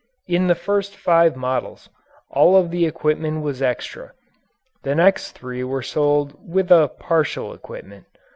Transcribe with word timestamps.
In 0.25 0.47
the 0.47 0.55
first 0.55 0.95
five 0.95 1.35
models 1.35 1.87
all 2.31 2.55
of 2.57 2.71
the 2.71 2.87
equipment 2.87 3.43
was 3.43 3.61
extra. 3.61 4.13
The 4.81 4.95
next 4.95 5.33
three 5.33 5.63
were 5.63 5.83
sold 5.83 6.33
with 6.43 6.71
a 6.71 6.87
partial 6.87 7.53
equipment. 7.53 8.07